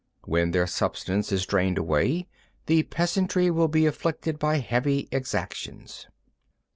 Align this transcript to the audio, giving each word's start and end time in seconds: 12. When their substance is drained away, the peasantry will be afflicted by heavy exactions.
12. 0.23 0.31
When 0.31 0.49
their 0.49 0.65
substance 0.65 1.31
is 1.31 1.45
drained 1.45 1.77
away, 1.77 2.27
the 2.65 2.81
peasantry 2.81 3.51
will 3.51 3.67
be 3.67 3.85
afflicted 3.85 4.39
by 4.39 4.57
heavy 4.57 5.07
exactions. 5.11 6.07